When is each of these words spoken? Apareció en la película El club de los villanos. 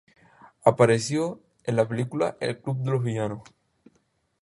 Apareció 0.63 1.43
en 1.63 1.75
la 1.75 1.87
película 1.87 2.35
El 2.39 2.59
club 2.59 2.77
de 2.79 2.89
los 2.89 3.03
villanos. 3.03 3.43